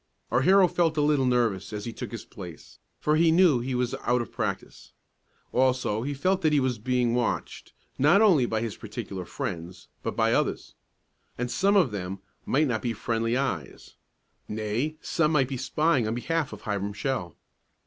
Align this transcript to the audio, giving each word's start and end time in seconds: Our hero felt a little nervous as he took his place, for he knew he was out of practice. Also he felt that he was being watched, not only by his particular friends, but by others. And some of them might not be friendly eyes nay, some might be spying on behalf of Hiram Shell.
Our 0.31 0.41
hero 0.41 0.67
felt 0.67 0.97
a 0.97 1.01
little 1.03 1.27
nervous 1.27 1.71
as 1.71 1.85
he 1.85 1.93
took 1.93 2.11
his 2.11 2.25
place, 2.25 2.79
for 2.99 3.17
he 3.17 3.31
knew 3.31 3.59
he 3.59 3.75
was 3.75 3.93
out 4.01 4.19
of 4.19 4.31
practice. 4.31 4.93
Also 5.51 6.01
he 6.01 6.15
felt 6.15 6.41
that 6.41 6.51
he 6.51 6.59
was 6.59 6.79
being 6.79 7.13
watched, 7.13 7.71
not 7.99 8.19
only 8.19 8.47
by 8.47 8.61
his 8.61 8.75
particular 8.75 9.25
friends, 9.25 9.89
but 10.01 10.15
by 10.15 10.33
others. 10.33 10.73
And 11.37 11.51
some 11.51 11.75
of 11.75 11.91
them 11.91 12.17
might 12.47 12.65
not 12.65 12.81
be 12.81 12.93
friendly 12.93 13.37
eyes 13.37 13.93
nay, 14.47 14.97
some 15.01 15.31
might 15.31 15.47
be 15.49 15.55
spying 15.57 16.07
on 16.07 16.15
behalf 16.15 16.51
of 16.51 16.61
Hiram 16.61 16.93
Shell. 16.93 17.37